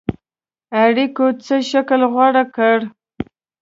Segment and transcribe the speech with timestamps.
[0.83, 2.77] اړېکو څه شکل غوره کړ.